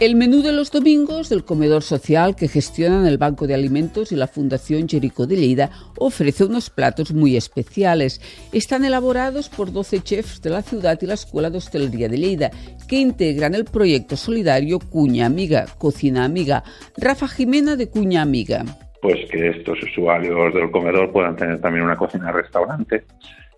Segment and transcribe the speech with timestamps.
[0.00, 4.16] El menú de los domingos del comedor social que gestionan el Banco de Alimentos y
[4.16, 8.20] la Fundación Jerico de Lleida ofrece unos platos muy especiales.
[8.52, 12.50] Están elaborados por 12 chefs de la ciudad y la Escuela de Hostelería de Lleida,
[12.88, 16.64] que integran el proyecto solidario Cuña Amiga, Cocina Amiga.
[16.96, 18.64] Rafa Jimena de Cuña Amiga.
[19.00, 23.04] Pues que estos usuarios del comedor puedan tener también una cocina-restaurante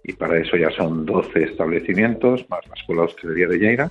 [0.05, 3.91] y para eso ya son 12 establecimientos, más la Escuela de Hostelería de Lleida,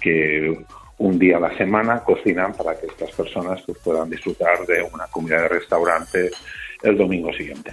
[0.00, 0.64] que
[0.98, 5.06] un día a la semana cocinan para que estas personas pues, puedan disfrutar de una
[5.06, 6.30] comida de restaurante
[6.82, 7.72] el domingo siguiente.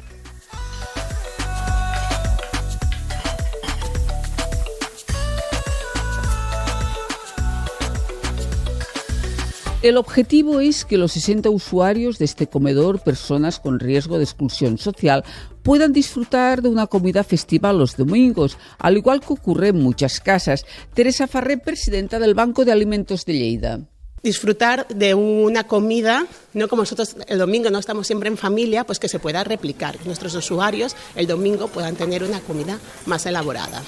[9.85, 14.79] El objetivo es que los 60 usuarios de este comedor, personas con riesgo de exclusión
[14.79, 15.23] social,
[15.61, 20.65] puedan disfrutar de una comida festiva los domingos, al igual que ocurre en muchas casas.
[20.95, 23.79] Teresa Farré, presidenta del Banco de Alimentos de Lleida
[24.23, 28.97] disfrutar de una comida, no como nosotros el domingo no estamos siempre en familia, pues
[28.97, 33.83] que se pueda replicar, que nuestros usuarios el domingo puedan tener una comida más elaborada.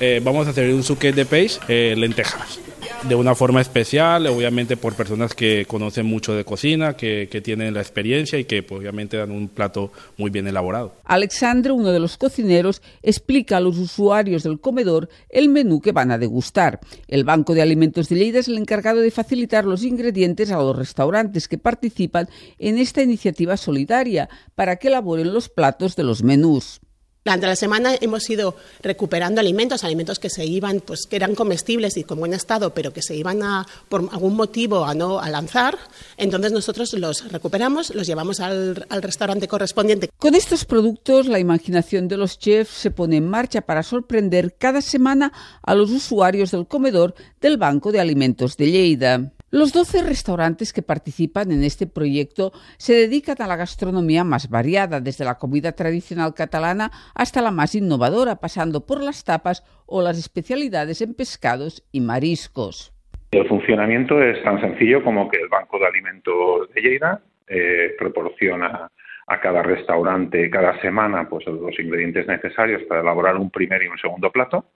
[0.00, 2.60] Eh, vamos a hacer un suque de peix, eh, lentejas
[3.02, 7.80] de una forma especial, obviamente por personas que conocen mucho de cocina, que, tienen la
[7.80, 10.96] experiencia y que pues, obviamente dan un plato muy bien elaborado.
[11.04, 16.10] Alexandre, uno de los cocineros, explica a los usuarios del comedor el menú que van
[16.10, 16.80] a degustar.
[17.06, 20.76] El Banco de Alimentos de Lleida es el encargado de facilitar los ingredientes a los
[20.76, 26.80] restaurantes que participan en esta iniciativa solidaria para que elaboren los platos de los menús.
[27.28, 31.98] Durante la semana hemos ido recuperando alimentos, alimentos que se iban, pues que eran comestibles
[31.98, 35.28] y con buen estado, pero que se iban a, por algún motivo a no a
[35.28, 35.76] lanzar.
[36.16, 40.08] Entonces nosotros los recuperamos, los llevamos al, al restaurante correspondiente.
[40.16, 44.80] Con estos productos, la imaginación de los chefs se pone en marcha para sorprender cada
[44.80, 49.32] semana a los usuarios del comedor del Banco de Alimentos de Lleida.
[49.50, 55.00] Los 12 restaurantes que participan en este proyecto se dedican a la gastronomía más variada,
[55.00, 60.18] desde la comida tradicional catalana hasta la más innovadora, pasando por las tapas o las
[60.18, 62.92] especialidades en pescados y mariscos.
[63.30, 68.90] El funcionamiento es tan sencillo como que el Banco de Alimentos de Lleida eh, proporciona
[69.26, 73.98] a cada restaurante cada semana pues, los ingredientes necesarios para elaborar un primer y un
[73.98, 74.66] segundo plato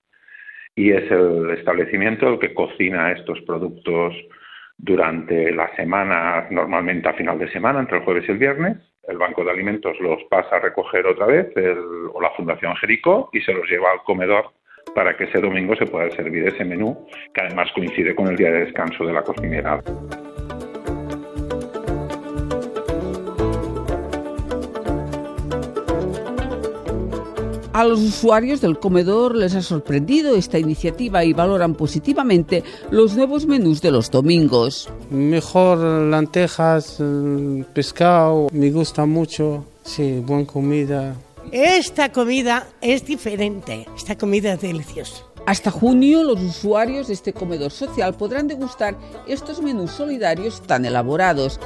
[0.74, 4.14] y es el establecimiento el que cocina estos productos
[4.82, 8.76] durante la semana, normalmente a final de semana, entre el jueves y el viernes.
[9.06, 11.48] El Banco de Alimentos los pasa a recoger otra vez,
[12.12, 14.50] o la Fundación Jerico, y se los lleva al comedor
[14.94, 18.50] para que ese domingo se pueda servir ese menú, que además coincide con el día
[18.50, 19.80] de descanso de la cocinera.
[27.72, 33.46] A los usuarios del comedor les ha sorprendido esta iniciativa y valoran positivamente los nuevos
[33.46, 34.90] menús de los domingos.
[35.08, 41.16] Mejor lentejas, eh, pescado, me gusta mucho, sí, buena comida.
[41.50, 45.24] Esta comida es diferente, esta comida es deliciosa.
[45.46, 48.96] Hasta junio, los usuarios de este comedor social podrán degustar
[49.26, 51.58] estos menús solidarios tan elaborados.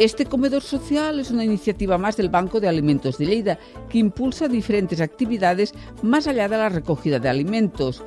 [0.00, 3.58] Este comedor social es una iniciativa más del Banco de Alimentos de Lleida
[3.90, 8.02] que impulsa diferentes actividades más allá de la recogida de alimentos.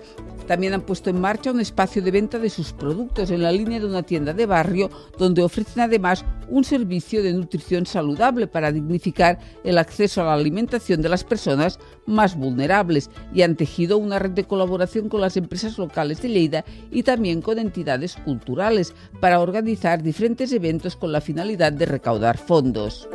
[0.47, 3.79] También han puesto en marcha un espacio de venta de sus productos en la línea
[3.79, 9.39] de una tienda de barrio donde ofrecen además un servicio de nutrición saludable para dignificar
[9.63, 14.31] el acceso a la alimentación de las personas más vulnerables y han tejido una red
[14.31, 20.03] de colaboración con las empresas locales de Lleida y también con entidades culturales para organizar
[20.03, 23.07] diferentes eventos con la finalidad de recaudar fondos.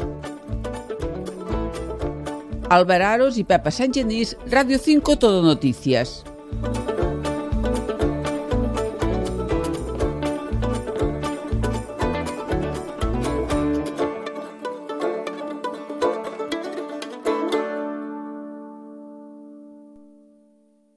[2.70, 6.24] Alvararos y Pepa Genís, Radio 5 Todo Noticias.